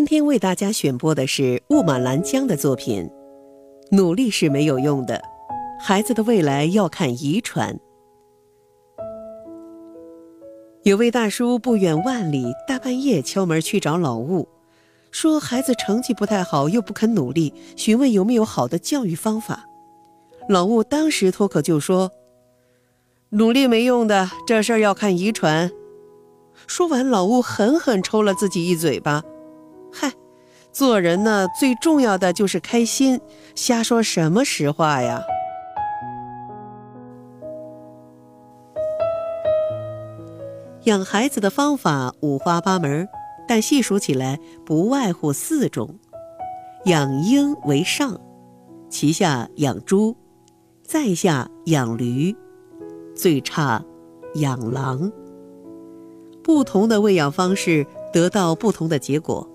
[0.00, 3.06] 今天为大家选播的是雾满兰江的作品。
[3.90, 5.20] 努力是没有用的，
[5.78, 7.78] 孩子的未来要看遗传。
[10.84, 14.48] 有位大叔不远万里，大半夜敲门去找老雾，
[15.10, 19.66] 说孩子成绩不太好，又不肯努力，询问有没有好的教育方法。
[20.48, 22.10] 老雾当时脱口就说
[23.28, 25.70] ：“努力没用的，这事儿要看遗传。”
[26.66, 29.22] 说完，老雾狠狠抽了自己一嘴巴。
[29.92, 30.12] 嗨，
[30.72, 33.20] 做人呢，最重要的就是开心，
[33.54, 35.22] 瞎说什么实话呀？
[40.84, 43.06] 养孩子的方法五花八门，
[43.46, 45.98] 但细数起来不外乎四种：
[46.84, 48.18] 养鹰为上，
[48.88, 50.16] 其下养猪，
[50.82, 52.34] 在下养驴，
[53.14, 53.84] 最差
[54.36, 55.10] 养狼。
[56.42, 59.46] 不同的喂养方式，得到不同的结果。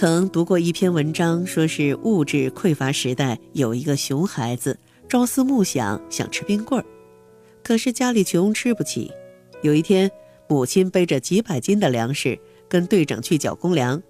[0.00, 6.86] 曾读过一篇文章，说是物质匮乏时代，有一个熊孩子朝思暮想想吃冰棍儿，
[7.64, 9.10] 可是家里穷吃不起。
[9.60, 10.08] 有一天，
[10.48, 14.00] 母亲背着几百斤的粮食跟队长去缴公粮，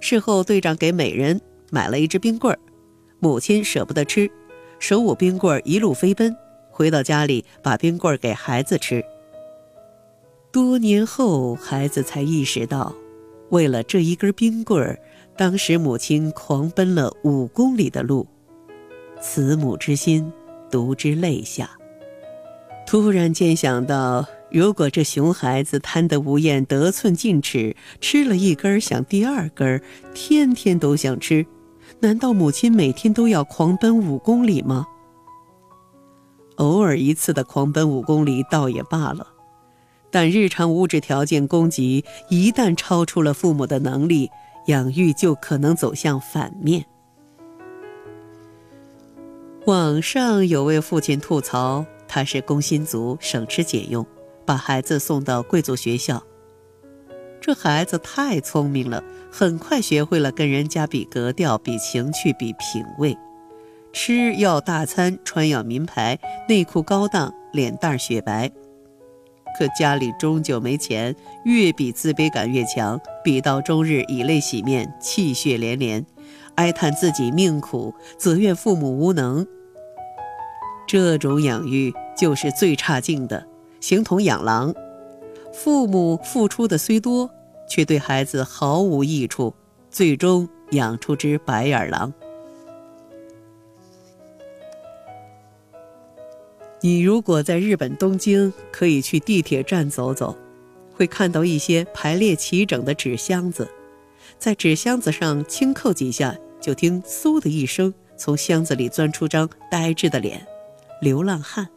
[0.00, 2.58] 事后队长给每人买了一只冰棍儿，
[3.20, 4.28] 母亲舍不得吃，
[4.80, 6.36] 手捂冰棍儿一路飞奔，
[6.68, 9.04] 回到家里把冰棍儿给孩子吃。
[10.50, 12.92] 多年后，孩子才意识到，
[13.50, 14.98] 为了这一根冰棍儿。
[15.38, 18.26] 当时母亲狂奔了五公里的路，
[19.20, 20.32] 慈母之心，
[20.68, 21.70] 独之泪下。
[22.84, 29.80] 突然间想到，如果这熊孩子贪得无厌、得寸进尺，吃了一根想第二根，
[30.12, 31.46] 天天都想吃，
[32.00, 34.88] 难道母亲每天都要狂奔五公里吗？
[36.56, 39.28] 偶尔一次的狂奔五公里倒也罢了，
[40.10, 44.28] 但日常物质条件供给一旦超出了父母的能力。
[44.68, 46.86] 养育就可能走向反面。
[49.66, 54.06] 网上有位父亲吐槽，他是工薪族，省吃俭用，
[54.46, 56.22] 把孩子送到贵族学校。
[57.40, 63.16] 这孩子太聪明了，很快学会了跟人家比格调、比情趣、比品味。
[63.92, 66.18] 吃要大餐，穿要名牌，
[66.48, 68.50] 内裤高档，脸蛋雪白。
[69.58, 76.06] 可家里终究没钱，越比自卑感越强，比到终日以泪洗面，气血连连，
[76.54, 79.44] 哀叹自己命苦，责怨父母无能。
[80.86, 83.48] 这种养育就是最差劲的，
[83.80, 84.72] 形同养狼。
[85.52, 87.28] 父母付出的虽多，
[87.68, 89.52] 却对孩子毫无益处，
[89.90, 92.12] 最终养出只白眼狼。
[96.80, 100.36] 你如果在日本东京，可以去地铁站走走，
[100.92, 103.68] 会看到一些排列齐整的纸箱子，
[104.38, 110.46] 在纸箱子上轻扣几下，就听“嗖”的一声，从箱子里钻出张呆滞的脸——
[111.02, 111.68] 流浪汉。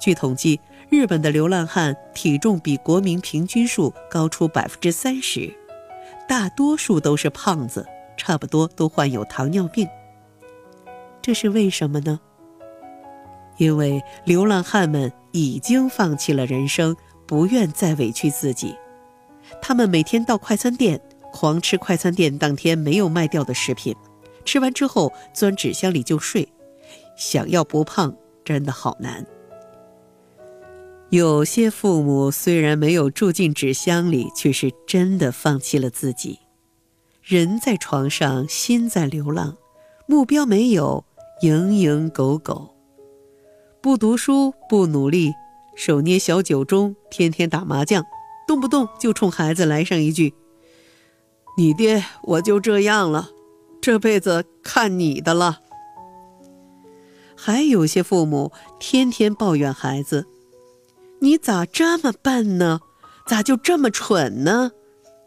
[0.00, 5.52] 据统计，日本的流浪汉体重比国民平均数高出百分之三十，
[6.28, 7.84] 大多数都是胖子，
[8.16, 9.88] 差不多都患有糖尿病。
[11.20, 12.20] 这是为什么呢？
[13.56, 18.74] 因为流浪汉们已经放弃了人生，不愿再委屈自己。
[19.60, 21.00] 他们每天到快餐店
[21.32, 23.94] 狂吃快餐店当天没有卖掉的食品，
[24.44, 26.48] 吃完之后钻纸箱里就睡。
[27.16, 29.24] 想要不胖，真的好难。
[31.10, 36.40] 有些父母虽然没有住进纸箱里，却是真的放弃了自己。
[37.22, 39.56] 人在床上，心在流浪，
[40.06, 41.04] 目标没有，
[41.42, 42.73] 蝇营狗苟。
[43.84, 45.34] 不读书，不努力，
[45.76, 48.02] 手捏小酒盅，天天打麻将，
[48.48, 50.32] 动不动就冲孩子来上一句
[51.58, 53.28] ：“你爹我就这样了，
[53.82, 55.60] 这辈子看你的了。”
[57.36, 60.26] 还有些父母天天抱怨孩子
[61.20, 62.80] ：“你咋这么笨呢？
[63.26, 64.70] 咋就这么蠢呢？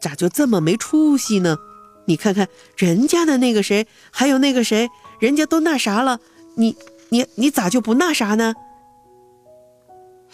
[0.00, 1.58] 咋就这么没出息呢？
[2.06, 2.48] 你看看
[2.78, 4.88] 人家的那个谁，还有那个谁，
[5.20, 6.20] 人家都那啥了，
[6.54, 6.74] 你……”
[7.10, 8.54] 你你咋就不那啥呢？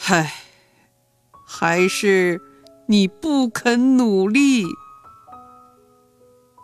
[0.06, 0.34] 唉，
[1.46, 2.40] 还是
[2.88, 4.64] 你不肯努力。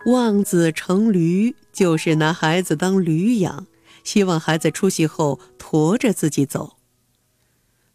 [0.07, 3.67] 望子成驴，就是拿孩子当驴养，
[4.03, 6.77] 希望孩子出息后驮着自己走。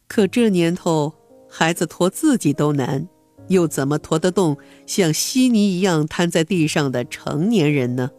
[0.08, 1.16] 可这年头，
[1.50, 3.08] 孩子驮自己都难，
[3.48, 8.12] 又怎么驮得动像稀泥一样瘫在地上的成年人呢？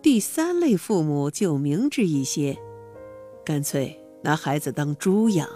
[0.00, 2.56] 第三类父母就明智一些，
[3.44, 5.48] 干脆拿孩子当猪养。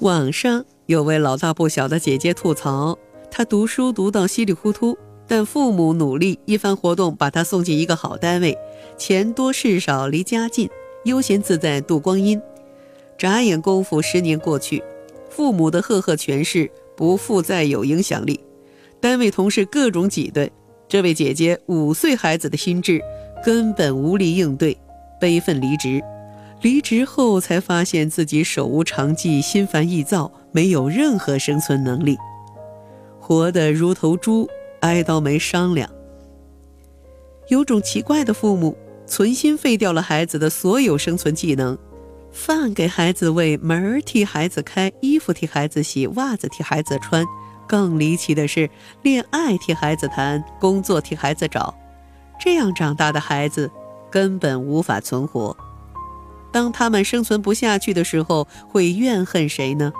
[0.00, 2.98] 网上有位老大不小的姐姐吐槽，
[3.30, 4.98] 她读书读到稀里糊涂，
[5.28, 8.58] 但父母努力一番活动，把她送进一个好单位，
[8.98, 10.68] 钱多事少，离家近，
[11.04, 12.42] 悠闲自在度光阴。
[13.16, 14.82] 眨眼功夫，十年过去，
[15.30, 18.40] 父母的赫赫权势不复再有影响力，
[19.00, 20.50] 单位同事各种挤兑，
[20.88, 23.00] 这位姐姐五岁孩子的心智
[23.44, 24.76] 根本无力应对，
[25.20, 26.02] 悲愤离职。
[26.62, 32.16] 离职后才发现自己手无长技，心烦意躁，没有任何生存能力，
[33.20, 34.48] 活得如头猪，
[34.80, 35.90] 挨刀没商量。
[37.48, 41.76] 有种奇怪的父母，存心废掉了孩子的所有生存技能：
[42.30, 47.24] 饭给孩子喂，门儿替孩子开，衣服替孩子洗，袜子替孩子穿。
[47.66, 48.70] 更离奇的是，
[49.02, 51.74] 恋爱替孩子谈，工作替孩子找。
[52.38, 53.70] 这样长大的孩子，
[54.10, 55.56] 根本无法存活。
[56.52, 59.92] 当他们生存不下去的时候，会怨恨谁呢？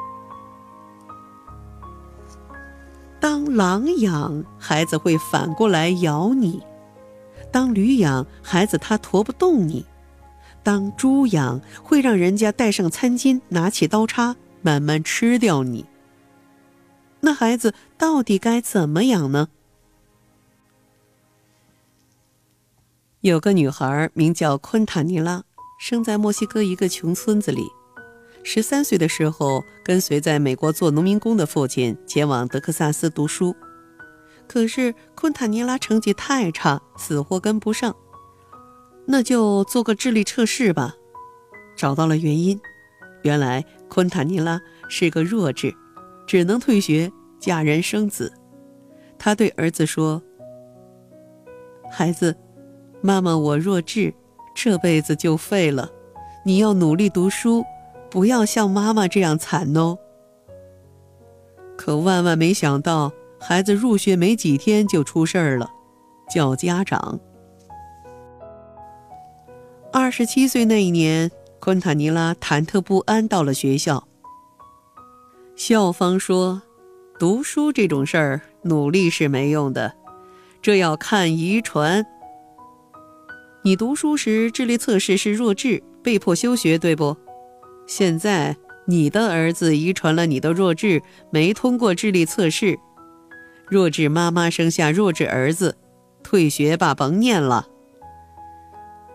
[3.18, 6.60] 当狼养孩子，会反过来咬你；
[7.50, 9.84] 当驴养孩子，他驮不动你；
[10.62, 15.84] 当猪养，会让人家带上餐巾，拿起刀叉，慢慢吃掉你。
[17.26, 19.48] 那孩子到底该怎么养呢？
[23.20, 25.42] 有个女孩名叫昆塔尼拉。
[25.80, 27.66] 生在墨西哥一个穷村子里，
[28.44, 33.54] 十三岁的时候，跟随在美国做农民工的父亲前往德克萨斯读书。
[34.46, 37.94] 可是昆塔尼拉成绩太差，死活跟不上。
[39.04, 40.94] 那就做个智力测试吧。
[41.76, 42.58] 找到了原因，
[43.22, 45.74] 原来昆塔尼拉是个弱智，
[46.26, 48.32] 只能退学嫁人生子。
[49.18, 50.22] 他对儿子说
[51.90, 52.36] ：“孩子，
[53.00, 54.12] 妈妈我弱智。”
[54.58, 55.92] 这辈子就废了，
[56.42, 57.62] 你要努力读书，
[58.10, 59.98] 不要像妈妈这样惨哦。
[61.76, 65.70] 可万万没想到，孩子入学没几天就出事儿了，
[66.30, 67.20] 叫家长。
[69.92, 71.30] 二十七岁那一年，
[71.60, 74.08] 昆塔尼拉忐忑不安到了学校。
[75.54, 76.62] 校方说，
[77.18, 79.94] 读书这种事儿，努力是没用的，
[80.60, 82.04] 这要看遗传。
[83.62, 87.16] 你读书时智力测试是弱智，被迫休学，对不？
[87.86, 88.54] 现在
[88.86, 92.78] 你的儿子遗传了你的弱智，没通过智力测试，
[93.66, 95.78] 弱智妈妈生下弱智儿子，
[96.22, 97.66] 退学吧，甭念了。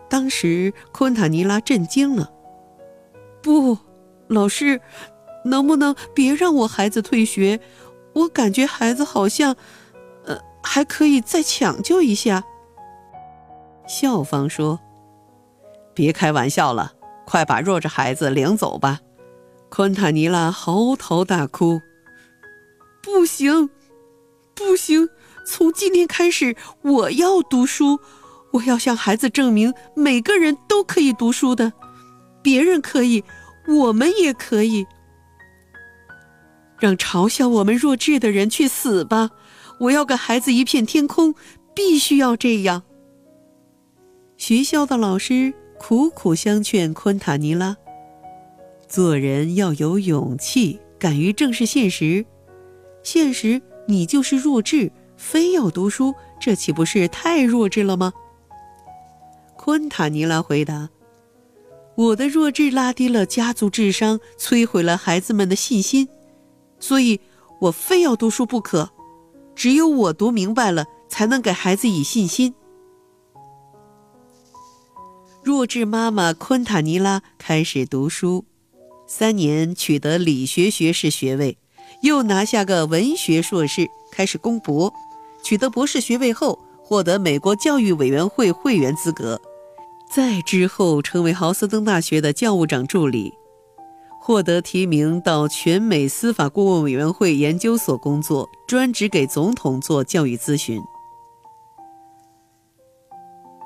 [0.08, 2.32] 当时昆塔尼拉震惊了，
[3.40, 3.78] 不，
[4.26, 4.80] 老师，
[5.44, 7.60] 能不能别让我孩子退学？
[8.14, 9.56] 我感觉孩子好像，
[10.24, 12.44] 呃，还可以再抢救一下。
[13.88, 14.78] 校方说
[15.94, 16.92] ：“别开玩笑了，
[17.26, 19.00] 快把弱智孩子领走吧！”
[19.68, 21.80] 昆塔尼拉嚎啕大哭
[23.02, 23.70] ：“不行，
[24.54, 25.08] 不行！
[25.44, 27.98] 从今天开始，我要读书，
[28.52, 31.72] 我要向孩子证明，每个人都可以读书的，
[32.42, 33.24] 别人可以，
[33.66, 34.86] 我们也可以。
[36.82, 39.30] 让嘲笑我们弱智的人去死吧！
[39.78, 41.32] 我要给孩子一片天空，
[41.76, 42.82] 必须要这样。”
[44.36, 47.76] 学校的老师苦苦相劝昆塔尼拉
[48.88, 52.26] ：“做人要有勇气，敢于正视现实。
[53.04, 58.12] 现实，你就是弱智，非要读书，这岂不是太弱智了吗？”
[59.54, 60.90] 昆塔尼拉回答
[61.94, 66.08] ：“我的弱智拉低了家族智商，摧毁了孩子们的信心，
[66.82, 67.20] 所以
[67.60, 68.90] 我非要读书不可。
[69.54, 72.54] 只有我读明白了，才能给孩子以信心。”
[75.44, 78.44] 弱智妈妈昆塔尼拉开始读书，
[79.06, 81.58] 三年取得理学学士学位，
[82.02, 84.92] 又拿下个文学硕士，开始攻博，
[85.44, 89.40] 取得博士学位后，获得美国教育委员会会员资格，
[90.10, 93.32] 再之后成为豪斯登大学的教务长助理，
[94.24, 100.80] 获得提名到全美司法顾问委员会研究所工作，专职给总统做教育咨询。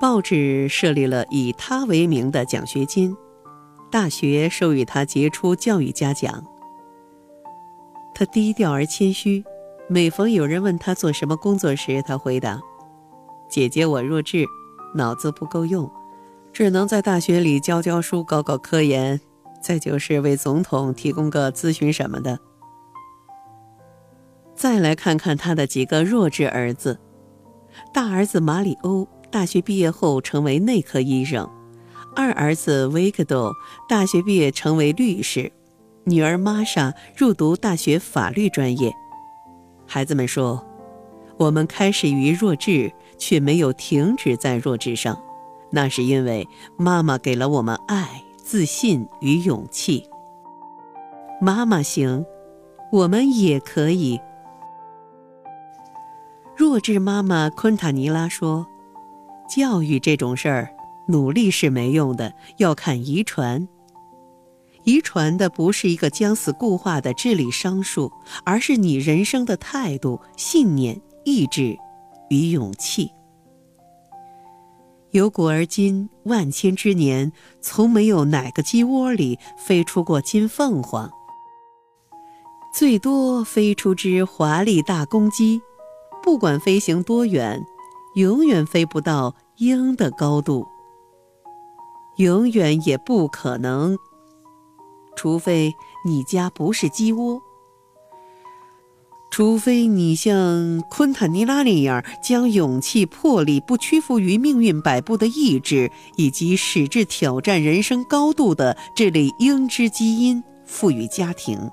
[0.00, 3.14] 报纸设立了以他为名的奖学金，
[3.90, 6.42] 大学授予他杰出教育家奖。
[8.14, 9.44] 他低调而谦虚，
[9.90, 12.58] 每逢有人问他做什么工作时，他回答
[13.46, 14.46] ：“姐姐，我弱智，
[14.94, 15.90] 脑子不够用，
[16.50, 19.20] 只能在大学里教教书、搞搞科研，
[19.62, 22.38] 再就是为总统提供个咨询什么的。”
[24.54, 26.98] 再来看看他的几个弱智儿子，
[27.92, 29.06] 大儿子马里欧。
[29.28, 31.46] 大学毕业后成为内科医生，
[32.14, 33.52] 二儿子维克多
[33.86, 35.52] 大学毕业成为律师，
[36.04, 38.90] 女儿玛莎入读大学法律专业。
[39.84, 40.64] 孩子们说
[41.38, 45.20] ：“我们开始于弱智，却没有停止在弱智上，
[45.70, 46.48] 那是因为
[46.78, 50.08] 妈妈给了我们爱、自信与勇气。
[51.40, 52.24] 妈妈行，
[52.92, 54.20] 我们也可以。”
[56.56, 58.64] 弱智妈妈昆塔尼拉说
[59.50, 60.70] ：“教育这种事儿，
[61.08, 63.66] 努力是没用的，要看遗传。
[64.84, 68.12] 遗传的不是一个将死固化的智力商数，
[68.44, 71.76] 而是你人生的态度、信念、意志
[72.30, 73.10] 与勇气。
[75.16, 77.32] 由古而今，万千之年，
[77.62, 81.10] 从没有哪个鸡窝里飞出过金凤凰，
[82.74, 85.62] 最多飞出只华丽大公鸡。”
[86.22, 87.64] 不管飞行多远，
[88.16, 90.66] 永远飞不到鹰的高度，
[92.16, 93.96] 永远也不可能。
[95.16, 95.72] 除非
[96.04, 97.40] 你家不是鸡窝，
[99.36, 111.70] 除非你像昆塔尼拉那样，将勇气、魄力、不屈服于命运摆布的意志，以及矢志挑战人生高度的这类鹰之基因赋予家庭。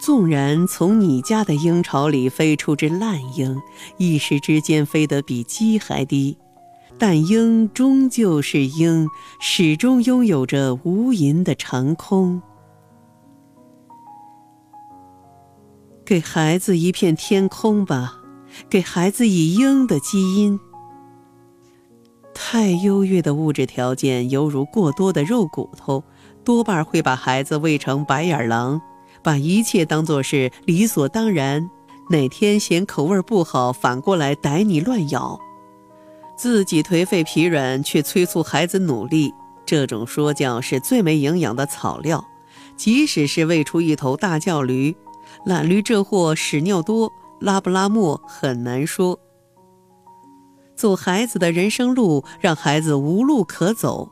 [0.00, 3.60] 纵然从你家的鹰巢里飞出只烂鹰，
[3.96, 6.38] 一时之间飞得比鸡还低，
[7.00, 9.08] 但鹰终究是鹰，
[9.40, 12.40] 始终拥有着无垠的长空。
[16.06, 18.20] 给孩子一片天空吧，
[18.68, 20.60] 给孩子以鹰的基因。
[22.34, 26.04] 太优越的物质条件，犹如过多的肉骨头，
[26.44, 28.80] 多半会把孩子喂成白眼狼。
[29.22, 31.70] 把一切当作是理所当然，
[32.10, 35.40] 哪天嫌口味不好，反过来逮你乱咬，
[36.36, 39.32] 自己颓废疲软却催促孩子努力，
[39.64, 42.22] 这种说教是最没营养的草料。
[42.76, 44.94] 即使是喂出一头大叫驴，
[45.44, 49.18] 懒驴这货屎尿多，拉不拉磨很难说。
[50.74, 54.10] 走孩子的人生路，让孩子无路可走。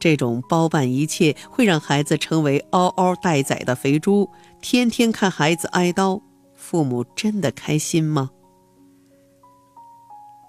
[0.00, 4.28] 这种包办一切，会让孩子成为嗷嗷待宰的肥猪，
[4.60, 6.20] 天天看孩子挨刀，
[6.54, 8.30] 父母真的开心吗？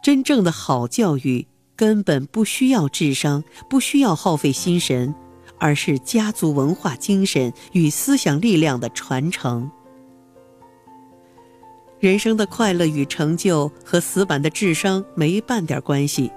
[0.03, 5.13] 真正的好教育根本不需要智商，不需要耗费心神，
[5.57, 9.71] 而是家族文化精神与思想力量的传承。
[11.99, 16.31] 人生的快乐与成就和死板的智商没半点关系，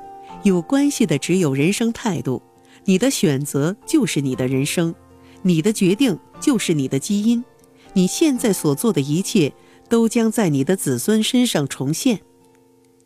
[0.45, 2.41] 有关系的只有人生态度。
[2.85, 4.95] 你的选择就是你的人生，
[5.43, 7.45] 你的决定就是你的基因，
[7.93, 9.53] 你现在所做的一切
[9.89, 12.21] 都将在你的子孙身上重现。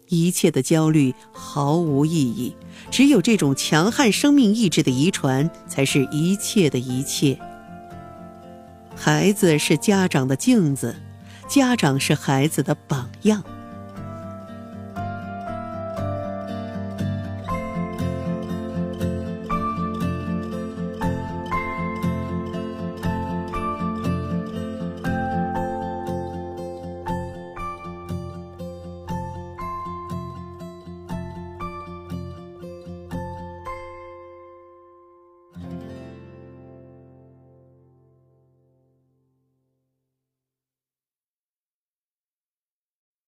[0.09, 2.54] 一切的焦虑毫无意义，
[2.90, 7.38] 只有这种强悍生命意志的遗传才是一切的一切。
[8.94, 10.94] 孩子是家长的镜子，
[11.52, 13.44] 家长是孩子的榜样。